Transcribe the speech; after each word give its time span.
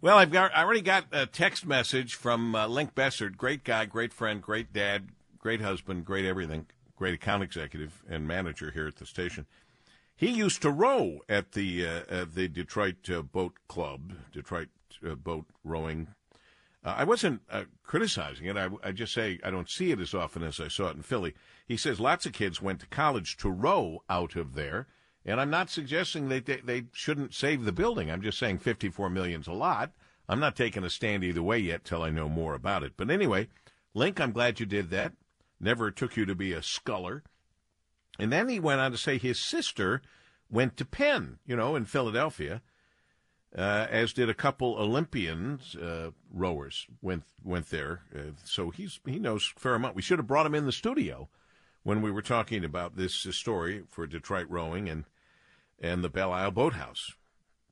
Well, 0.00 0.16
I've 0.16 0.30
got 0.30 0.54
I 0.54 0.62
already 0.62 0.80
got 0.80 1.06
a 1.10 1.26
text 1.26 1.66
message 1.66 2.14
from 2.14 2.54
uh, 2.54 2.68
Link 2.68 2.94
Bessert, 2.94 3.36
great 3.36 3.64
guy, 3.64 3.84
great 3.84 4.12
friend, 4.12 4.40
great 4.40 4.72
dad, 4.72 5.08
great 5.40 5.60
husband, 5.60 6.04
great 6.04 6.24
everything, 6.24 6.66
great 6.94 7.14
account 7.14 7.42
executive 7.42 8.04
and 8.08 8.24
manager 8.24 8.70
here 8.70 8.86
at 8.86 8.94
the 8.96 9.06
station. 9.06 9.44
He 10.14 10.28
used 10.28 10.62
to 10.62 10.70
row 10.70 11.18
at 11.28 11.50
the 11.50 11.84
uh, 11.84 12.02
at 12.08 12.36
the 12.36 12.46
Detroit 12.46 13.10
uh, 13.10 13.22
Boat 13.22 13.54
Club, 13.66 14.12
Detroit 14.30 14.68
uh, 15.04 15.16
Boat 15.16 15.46
Rowing. 15.64 16.14
Uh, 16.84 16.94
I 16.98 17.02
wasn't 17.02 17.42
uh, 17.50 17.64
criticizing 17.82 18.46
it. 18.46 18.56
I, 18.56 18.68
I 18.84 18.92
just 18.92 19.12
say 19.12 19.40
I 19.42 19.50
don't 19.50 19.68
see 19.68 19.90
it 19.90 19.98
as 19.98 20.14
often 20.14 20.44
as 20.44 20.60
I 20.60 20.68
saw 20.68 20.90
it 20.90 20.96
in 20.96 21.02
Philly. 21.02 21.34
He 21.66 21.76
says 21.76 21.98
lots 21.98 22.24
of 22.24 22.32
kids 22.32 22.62
went 22.62 22.78
to 22.80 22.86
college 22.86 23.36
to 23.38 23.50
row 23.50 24.04
out 24.08 24.36
of 24.36 24.54
there 24.54 24.86
and 25.24 25.40
I'm 25.40 25.50
not 25.50 25.70
suggesting 25.70 26.28
that 26.28 26.46
they, 26.46 26.56
they 26.56 26.84
shouldn't 26.92 27.34
save 27.34 27.64
the 27.64 27.72
building. 27.72 28.10
I'm 28.10 28.22
just 28.22 28.38
saying 28.38 28.58
54 28.58 29.10
million's 29.10 29.46
a 29.46 29.52
lot. 29.52 29.92
I'm 30.28 30.40
not 30.40 30.56
taking 30.56 30.84
a 30.84 30.90
stand 30.90 31.24
either 31.24 31.42
way 31.42 31.58
yet 31.58 31.84
till 31.84 32.02
I 32.02 32.10
know 32.10 32.28
more 32.28 32.54
about 32.54 32.82
it. 32.82 32.92
But 32.96 33.10
anyway, 33.10 33.48
Link, 33.94 34.20
I'm 34.20 34.32
glad 34.32 34.60
you 34.60 34.66
did 34.66 34.90
that. 34.90 35.12
Never 35.60 35.90
took 35.90 36.16
you 36.16 36.26
to 36.26 36.34
be 36.34 36.52
a 36.52 36.62
sculler. 36.62 37.22
And 38.18 38.32
then 38.32 38.48
he 38.48 38.60
went 38.60 38.80
on 38.80 38.92
to 38.92 38.98
say 38.98 39.18
his 39.18 39.40
sister 39.40 40.02
went 40.50 40.76
to 40.76 40.84
Penn, 40.84 41.38
you 41.46 41.56
know, 41.56 41.76
in 41.76 41.84
Philadelphia, 41.84 42.62
uh, 43.56 43.86
as 43.90 44.12
did 44.12 44.28
a 44.28 44.34
couple 44.34 44.76
Olympians 44.76 45.74
uh, 45.76 46.10
rowers 46.32 46.86
went 47.00 47.24
went 47.42 47.70
there. 47.70 48.02
Uh, 48.14 48.32
so 48.44 48.70
he's 48.70 49.00
he 49.06 49.18
knows 49.18 49.52
fair 49.56 49.74
amount. 49.74 49.96
We 49.96 50.02
should 50.02 50.18
have 50.18 50.26
brought 50.26 50.46
him 50.46 50.54
in 50.54 50.66
the 50.66 50.72
studio 50.72 51.28
when 51.82 52.02
we 52.02 52.10
were 52.10 52.22
talking 52.22 52.64
about 52.64 52.96
this 52.96 53.14
story 53.14 53.84
for 53.88 54.06
Detroit 54.06 54.46
rowing 54.48 54.88
and 54.88 55.04
and 55.80 56.02
the 56.02 56.08
Belle 56.08 56.32
Isle 56.32 56.50
Boathouse. 56.50 57.12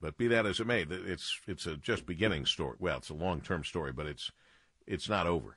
But 0.00 0.18
be 0.18 0.28
that 0.28 0.46
as 0.46 0.60
it 0.60 0.66
may, 0.66 0.82
it's 0.82 1.40
it's 1.46 1.66
a 1.66 1.76
just 1.76 2.06
beginning 2.06 2.46
story. 2.46 2.76
Well, 2.78 2.98
it's 2.98 3.10
a 3.10 3.14
long 3.14 3.40
term 3.40 3.64
story, 3.64 3.92
but 3.92 4.06
it's 4.06 4.30
it's 4.86 5.08
not 5.08 5.26
over. 5.26 5.56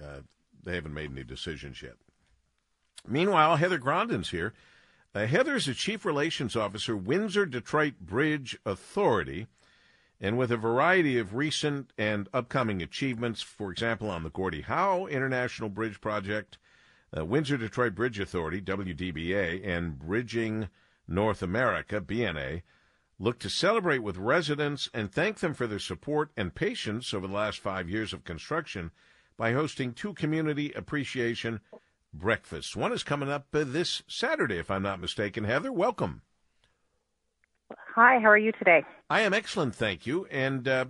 Uh, 0.00 0.20
they 0.62 0.74
haven't 0.74 0.94
made 0.94 1.10
any 1.10 1.24
decisions 1.24 1.82
yet. 1.82 1.94
Meanwhile, 3.06 3.56
Heather 3.56 3.78
Grondin's 3.78 4.30
here. 4.30 4.52
Uh, 5.14 5.26
Heather's 5.26 5.66
a 5.66 5.74
chief 5.74 6.04
relations 6.04 6.54
officer, 6.54 6.96
Windsor 6.96 7.46
Detroit 7.46 7.94
Bridge 8.00 8.56
Authority, 8.64 9.48
and 10.20 10.38
with 10.38 10.52
a 10.52 10.56
variety 10.56 11.18
of 11.18 11.34
recent 11.34 11.92
and 11.98 12.28
upcoming 12.32 12.80
achievements, 12.80 13.42
for 13.42 13.72
example, 13.72 14.08
on 14.10 14.22
the 14.22 14.30
Gordie 14.30 14.60
Howe 14.60 15.06
International 15.06 15.68
Bridge 15.68 16.00
Project 16.00 16.58
uh, 17.16 17.24
Windsor 17.24 17.56
Detroit 17.56 17.94
Bridge 17.94 18.20
Authority, 18.20 18.60
WDBA, 18.60 19.66
and 19.66 19.98
Bridging 19.98 20.68
North 21.10 21.42
America, 21.42 22.00
BNA, 22.00 22.62
look 23.18 23.38
to 23.40 23.50
celebrate 23.50 23.98
with 23.98 24.16
residents 24.16 24.88
and 24.94 25.12
thank 25.12 25.40
them 25.40 25.52
for 25.52 25.66
their 25.66 25.78
support 25.78 26.30
and 26.36 26.54
patience 26.54 27.12
over 27.12 27.26
the 27.26 27.34
last 27.34 27.58
five 27.58 27.90
years 27.90 28.12
of 28.12 28.24
construction 28.24 28.92
by 29.36 29.52
hosting 29.52 29.92
two 29.92 30.14
community 30.14 30.72
appreciation 30.72 31.60
breakfasts. 32.14 32.76
One 32.76 32.92
is 32.92 33.02
coming 33.02 33.30
up 33.30 33.46
uh, 33.52 33.64
this 33.66 34.02
Saturday, 34.06 34.58
if 34.58 34.70
I'm 34.70 34.82
not 34.82 35.00
mistaken. 35.00 35.44
Heather, 35.44 35.72
welcome. 35.72 36.22
Hi, 37.94 38.18
how 38.20 38.28
are 38.30 38.38
you 38.38 38.52
today? 38.52 38.84
I 39.08 39.22
am 39.22 39.34
excellent, 39.34 39.74
thank 39.74 40.06
you. 40.06 40.26
And 40.30 40.66
uh, 40.68 40.86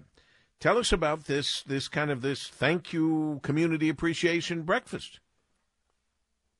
tell 0.61 0.79
us 0.79 0.93
about 0.93 1.25
this 1.25 1.63
this 1.63 1.89
kind 1.89 2.11
of 2.11 2.21
this 2.21 2.49
thank 2.49 2.93
you 2.93 3.41
community 3.43 3.89
appreciation 3.89 4.63
breakfast. 4.63 5.21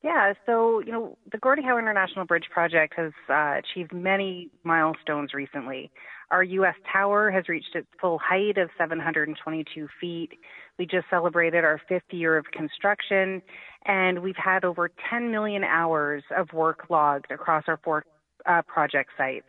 Yeah, 0.03 0.33
so, 0.47 0.79
you 0.79 0.91
know, 0.91 1.17
the 1.31 1.37
Gordie 1.37 1.61
Howe 1.61 1.77
International 1.77 2.25
Bridge 2.25 2.45
Project 2.51 2.95
has 2.97 3.11
uh, 3.29 3.59
achieved 3.59 3.93
many 3.93 4.49
milestones 4.63 5.33
recently. 5.33 5.91
Our 6.31 6.43
U.S. 6.43 6.73
tower 6.91 7.29
has 7.29 7.47
reached 7.47 7.75
its 7.75 7.87
full 7.99 8.17
height 8.17 8.57
of 8.57 8.69
722 8.79 9.87
feet. 9.99 10.31
We 10.79 10.87
just 10.87 11.05
celebrated 11.11 11.63
our 11.63 11.79
fifth 11.87 12.11
year 12.11 12.35
of 12.35 12.45
construction, 12.51 13.43
and 13.85 14.23
we've 14.23 14.35
had 14.37 14.63
over 14.63 14.89
10 15.11 15.29
million 15.29 15.63
hours 15.63 16.23
of 16.35 16.51
work 16.51 16.85
logged 16.89 17.29
across 17.29 17.65
our 17.67 17.79
four 17.83 18.03
uh, 18.45 18.61
project 18.63 19.11
sites. 19.17 19.47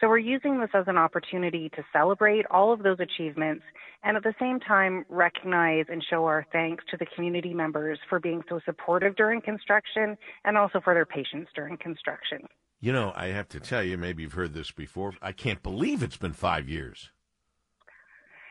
So 0.00 0.08
we're 0.08 0.18
using 0.18 0.60
this 0.60 0.70
as 0.74 0.84
an 0.88 0.96
opportunity 0.96 1.68
to 1.70 1.84
celebrate 1.92 2.44
all 2.50 2.72
of 2.72 2.82
those 2.82 2.98
achievements 2.98 3.62
and 4.02 4.16
at 4.16 4.22
the 4.22 4.34
same 4.40 4.58
time 4.58 5.04
recognize 5.08 5.86
and 5.88 6.04
show 6.08 6.24
our 6.24 6.44
thanks 6.52 6.84
to 6.90 6.96
the 6.96 7.06
community 7.14 7.54
members 7.54 7.98
for 8.08 8.18
being 8.18 8.42
so 8.48 8.60
supportive 8.64 9.14
during 9.16 9.40
construction 9.40 10.16
and 10.44 10.58
also 10.58 10.80
for 10.82 10.94
their 10.94 11.06
patience 11.06 11.48
during 11.54 11.76
construction. 11.76 12.40
You 12.80 12.92
know, 12.92 13.12
I 13.14 13.28
have 13.28 13.48
to 13.50 13.60
tell 13.60 13.84
you, 13.84 13.96
maybe 13.96 14.24
you've 14.24 14.32
heard 14.32 14.54
this 14.54 14.72
before. 14.72 15.14
I 15.22 15.30
can't 15.30 15.62
believe 15.62 16.02
it's 16.02 16.16
been 16.16 16.32
five 16.32 16.68
years. 16.68 17.10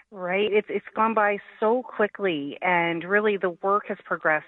Right. 0.09 0.51
It's 0.51 0.67
it's 0.69 0.85
gone 0.93 1.13
by 1.13 1.37
so 1.59 1.83
quickly 1.83 2.57
and 2.61 3.03
really 3.03 3.37
the 3.37 3.51
work 3.61 3.87
has 3.87 3.97
progressed 4.03 4.45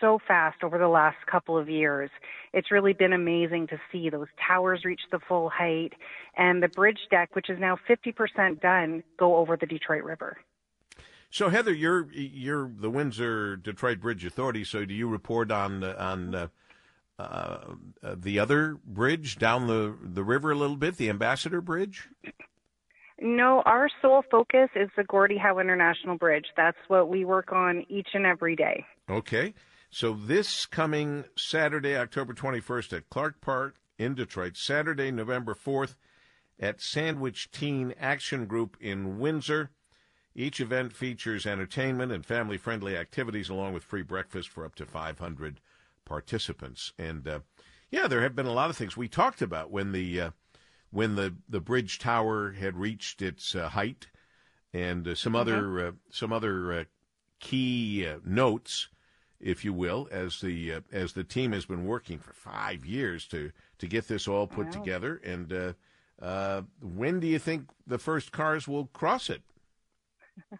so 0.00 0.18
fast 0.26 0.62
over 0.62 0.78
the 0.78 0.88
last 0.88 1.16
couple 1.30 1.58
of 1.58 1.68
years. 1.68 2.10
It's 2.52 2.70
really 2.70 2.92
been 2.92 3.12
amazing 3.12 3.68
to 3.68 3.78
see 3.90 4.10
those 4.10 4.28
towers 4.46 4.84
reach 4.84 5.00
the 5.10 5.18
full 5.18 5.48
height 5.50 5.92
and 6.36 6.62
the 6.62 6.68
bridge 6.68 7.00
deck, 7.10 7.34
which 7.34 7.50
is 7.50 7.58
now 7.58 7.78
50% 7.88 8.60
done, 8.60 9.02
go 9.18 9.36
over 9.36 9.56
the 9.56 9.66
Detroit 9.66 10.04
River. 10.04 10.38
So 11.30 11.48
Heather, 11.48 11.72
you're 11.72 12.08
you're 12.12 12.70
the 12.78 12.88
Windsor 12.88 13.56
Detroit 13.56 14.00
Bridge 14.00 14.24
Authority. 14.24 14.62
So 14.62 14.84
do 14.84 14.94
you 14.94 15.08
report 15.08 15.50
on 15.50 15.82
on 15.82 16.32
uh, 16.32 16.46
uh, 17.18 17.74
the 18.02 18.38
other 18.38 18.78
bridge 18.86 19.36
down 19.36 19.66
the 19.66 19.96
the 20.00 20.22
river 20.22 20.52
a 20.52 20.54
little 20.54 20.76
bit, 20.76 20.96
the 20.96 21.10
Ambassador 21.10 21.60
Bridge? 21.60 22.08
No, 23.20 23.62
our 23.64 23.88
sole 24.02 24.24
focus 24.30 24.68
is 24.74 24.90
the 24.96 25.04
Gordie 25.04 25.38
Howe 25.38 25.58
International 25.58 26.16
Bridge. 26.16 26.46
That's 26.56 26.76
what 26.88 27.08
we 27.08 27.24
work 27.24 27.52
on 27.52 27.84
each 27.88 28.08
and 28.14 28.26
every 28.26 28.54
day. 28.54 28.84
Okay. 29.08 29.54
So 29.94 30.12
this 30.12 30.66
coming 30.66 31.22
Saturday, 31.36 31.96
October 31.96 32.34
21st 32.34 32.96
at 32.96 33.10
Clark 33.10 33.40
Park 33.40 33.76
in 33.96 34.16
Detroit, 34.16 34.56
Saturday, 34.56 35.12
November 35.12 35.54
4th 35.54 35.94
at 36.58 36.80
Sandwich 36.80 37.48
Teen 37.52 37.94
Action 38.00 38.46
Group 38.46 38.76
in 38.80 39.20
Windsor. 39.20 39.70
Each 40.34 40.58
event 40.58 40.94
features 40.94 41.46
entertainment 41.46 42.10
and 42.10 42.26
family 42.26 42.56
friendly 42.56 42.96
activities 42.96 43.48
along 43.48 43.72
with 43.72 43.84
free 43.84 44.02
breakfast 44.02 44.48
for 44.48 44.64
up 44.64 44.74
to 44.74 44.84
500 44.84 45.60
participants. 46.04 46.92
And 46.98 47.28
uh, 47.28 47.40
yeah, 47.88 48.08
there 48.08 48.22
have 48.22 48.34
been 48.34 48.46
a 48.46 48.52
lot 48.52 48.70
of 48.70 48.76
things 48.76 48.96
we 48.96 49.06
talked 49.06 49.42
about 49.42 49.70
when 49.70 49.92
the 49.92 50.20
uh, 50.20 50.30
when 50.90 51.14
the, 51.14 51.36
the 51.48 51.60
bridge 51.60 52.00
tower 52.00 52.50
had 52.50 52.76
reached 52.76 53.22
its 53.22 53.54
uh, 53.54 53.68
height 53.68 54.08
and 54.72 55.06
uh, 55.06 55.14
some 55.14 55.34
mm-hmm. 55.34 55.40
other 55.40 55.86
uh, 55.86 55.92
some 56.10 56.32
other 56.32 56.72
uh, 56.72 56.84
key 57.38 58.08
notes 58.24 58.88
if 59.44 59.64
you 59.64 59.72
will, 59.72 60.08
as 60.10 60.40
the 60.40 60.72
uh, 60.72 60.80
as 60.90 61.12
the 61.12 61.22
team 61.22 61.52
has 61.52 61.66
been 61.66 61.86
working 61.86 62.18
for 62.18 62.32
five 62.32 62.84
years 62.84 63.26
to 63.28 63.52
to 63.78 63.86
get 63.86 64.08
this 64.08 64.26
all 64.26 64.46
put 64.46 64.66
wow. 64.66 64.72
together. 64.72 65.20
And 65.22 65.52
uh, 65.52 65.72
uh, 66.20 66.62
when 66.80 67.20
do 67.20 67.26
you 67.26 67.38
think 67.38 67.68
the 67.86 67.98
first 67.98 68.32
cars 68.32 68.66
will 68.66 68.86
cross 68.86 69.30
it? 69.30 69.42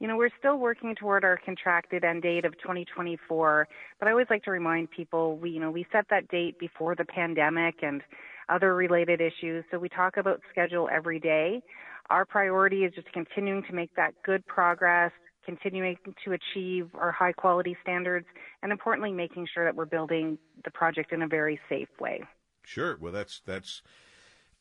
You 0.00 0.06
know, 0.06 0.16
we're 0.16 0.30
still 0.38 0.58
working 0.58 0.94
toward 0.94 1.24
our 1.24 1.40
contracted 1.44 2.04
end 2.04 2.22
date 2.22 2.44
of 2.44 2.52
2024, 2.58 3.66
but 3.98 4.06
I 4.06 4.12
always 4.12 4.28
like 4.30 4.44
to 4.44 4.52
remind 4.52 4.92
people 4.92 5.36
we, 5.38 5.50
you 5.50 5.58
know, 5.58 5.72
we 5.72 5.86
set 5.90 6.06
that 6.10 6.28
date 6.28 6.56
before 6.56 6.94
the 6.94 7.04
pandemic 7.04 7.82
and 7.82 8.00
other 8.48 8.76
related 8.76 9.20
issues. 9.20 9.64
So 9.72 9.78
we 9.80 9.88
talk 9.88 10.16
about 10.16 10.40
schedule 10.52 10.88
every 10.92 11.18
day. 11.18 11.62
Our 12.10 12.24
priority 12.24 12.84
is 12.84 12.94
just 12.94 13.10
continuing 13.12 13.64
to 13.64 13.72
make 13.72 13.92
that 13.96 14.14
good 14.24 14.46
progress, 14.46 15.10
continuing 15.48 15.96
to 16.26 16.32
achieve 16.32 16.90
our 16.94 17.10
high 17.10 17.32
quality 17.32 17.74
standards, 17.80 18.26
and 18.62 18.70
importantly, 18.70 19.10
making 19.10 19.48
sure 19.54 19.64
that 19.64 19.74
we're 19.74 19.86
building 19.86 20.36
the 20.62 20.70
project 20.70 21.10
in 21.10 21.22
a 21.22 21.26
very 21.26 21.58
safe 21.70 21.88
way. 21.98 22.22
Sure. 22.64 22.98
Well, 23.00 23.12
that's 23.12 23.40
that's 23.46 23.80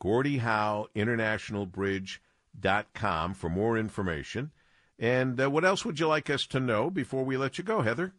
Gordie 0.00 0.38
Howe 0.38 0.88
International 0.94 1.66
Bridge.com 1.66 3.34
for 3.34 3.48
more 3.48 3.78
information. 3.78 4.50
And 4.98 5.40
uh, 5.40 5.50
what 5.50 5.64
else 5.64 5.84
would 5.84 6.00
you 6.00 6.08
like 6.08 6.28
us 6.28 6.46
to 6.48 6.58
know 6.60 6.90
before 6.90 7.24
we 7.24 7.36
let 7.36 7.58
you 7.58 7.64
go, 7.64 7.82
Heather? 7.82 8.14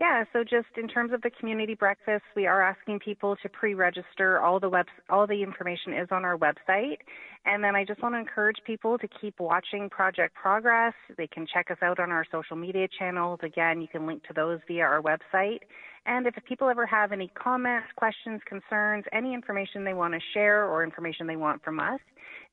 Yeah, 0.00 0.24
so 0.32 0.42
just 0.42 0.78
in 0.78 0.88
terms 0.88 1.12
of 1.12 1.20
the 1.20 1.28
community 1.28 1.74
breakfast, 1.74 2.24
we 2.34 2.46
are 2.46 2.62
asking 2.62 3.00
people 3.00 3.36
to 3.42 3.48
pre-register. 3.50 4.40
All 4.40 4.58
the 4.58 4.70
web, 4.70 4.86
all 5.10 5.26
the 5.26 5.42
information 5.42 5.92
is 5.92 6.08
on 6.10 6.24
our 6.24 6.38
website. 6.38 6.96
And 7.44 7.62
then 7.62 7.76
I 7.76 7.84
just 7.84 8.02
want 8.02 8.14
to 8.14 8.18
encourage 8.18 8.56
people 8.66 8.96
to 8.96 9.06
keep 9.20 9.38
watching 9.38 9.90
Project 9.90 10.34
Progress. 10.34 10.94
They 11.18 11.26
can 11.26 11.46
check 11.52 11.70
us 11.70 11.76
out 11.82 12.00
on 12.00 12.10
our 12.10 12.24
social 12.32 12.56
media 12.56 12.88
channels. 12.98 13.40
Again, 13.42 13.82
you 13.82 13.88
can 13.88 14.06
link 14.06 14.22
to 14.24 14.32
those 14.32 14.58
via 14.66 14.84
our 14.84 15.02
website. 15.02 15.58
And 16.06 16.26
if 16.26 16.34
people 16.48 16.70
ever 16.70 16.86
have 16.86 17.12
any 17.12 17.30
comments, 17.34 17.88
questions, 17.94 18.40
concerns, 18.48 19.04
any 19.12 19.34
information 19.34 19.84
they 19.84 19.92
want 19.92 20.14
to 20.14 20.20
share 20.32 20.64
or 20.64 20.82
information 20.82 21.26
they 21.26 21.36
want 21.36 21.62
from 21.62 21.78
us, 21.78 22.00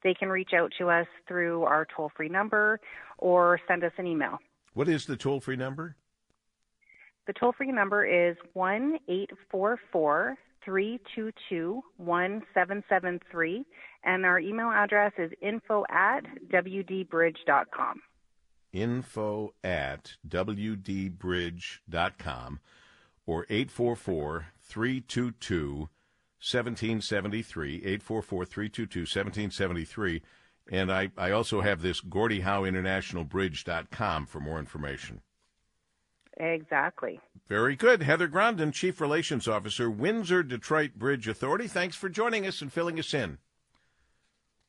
they 0.03 0.13
can 0.13 0.27
reach 0.27 0.51
out 0.53 0.73
to 0.79 0.89
us 0.89 1.07
through 1.29 1.63
our 1.63 1.87
toll-free 1.95 2.27
number 2.27 2.81
or 3.19 3.57
send 3.69 3.85
us 3.85 3.93
an 3.97 4.05
email. 4.05 4.37
What 4.73 4.89
is 4.89 5.05
the 5.05 5.15
toll-free 5.15 5.55
number? 5.55 5.95
The 7.27 7.33
toll 7.33 7.51
free 7.51 7.71
number 7.73 8.05
is 8.05 8.37
1 8.53 8.99
844 9.09 10.37
322 10.63 11.81
1773, 11.97 13.65
and 14.05 14.25
our 14.25 14.39
email 14.39 14.69
address 14.69 15.11
is 15.17 15.33
info 15.41 15.83
at 15.89 16.21
wdbridge.com. 16.49 18.01
Info 18.71 19.53
at 19.63 20.15
wdbridge.com 20.27 22.59
or 23.25 23.45
844 23.49 24.47
322 24.61 25.89
1773. 26.39 27.75
844 27.75 28.45
322 28.45 28.99
1773. 29.01 30.21
And 30.69 30.91
I, 30.91 31.09
I 31.17 31.31
also 31.31 31.61
have 31.61 31.81
this 31.81 32.01
Gordie 32.01 32.41
Howe 32.41 32.65
International 32.65 33.23
Bridge.com 33.23 34.25
for 34.25 34.39
more 34.39 34.59
information. 34.59 35.21
Exactly. 36.39 37.19
Very 37.47 37.75
good. 37.75 38.03
Heather 38.03 38.27
Grondin, 38.27 38.73
Chief 38.73 39.01
Relations 39.01 39.47
Officer, 39.47 39.89
Windsor 39.89 40.43
Detroit 40.43 40.95
Bridge 40.95 41.27
Authority. 41.27 41.67
Thanks 41.67 41.95
for 41.95 42.09
joining 42.09 42.45
us 42.45 42.61
and 42.61 42.71
filling 42.71 42.99
us 42.99 43.13
in. 43.13 43.39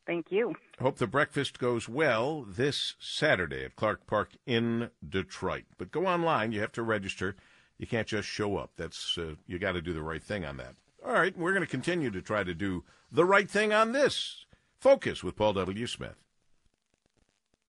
Thank 0.06 0.32
you. 0.32 0.54
Hope 0.80 0.96
the 0.96 1.06
breakfast 1.06 1.58
goes 1.58 1.86
well 1.86 2.46
this 2.48 2.94
Saturday 2.98 3.64
at 3.64 3.76
Clark 3.76 4.06
Park 4.06 4.30
in 4.46 4.90
Detroit. 5.06 5.64
But 5.76 5.92
go 5.92 6.06
online. 6.06 6.52
You 6.52 6.60
have 6.60 6.72
to 6.72 6.82
register. 6.82 7.36
You 7.76 7.86
can't 7.86 8.08
just 8.08 8.26
show 8.26 8.56
up. 8.56 8.70
That's 8.76 9.18
uh, 9.18 9.34
you 9.46 9.58
got 9.58 9.72
to 9.72 9.82
do 9.82 9.92
the 9.92 10.02
right 10.02 10.22
thing 10.22 10.46
on 10.46 10.56
that. 10.56 10.74
All 11.04 11.12
right, 11.12 11.36
we're 11.36 11.52
going 11.52 11.64
to 11.64 11.70
continue 11.70 12.10
to 12.10 12.22
try 12.22 12.42
to 12.42 12.54
do 12.54 12.84
the 13.12 13.24
right 13.24 13.48
thing 13.50 13.72
on 13.72 13.92
this. 13.92 14.46
Focus 14.80 15.22
with 15.22 15.36
Paul 15.36 15.52
W. 15.52 15.86
Smith. 15.86 16.16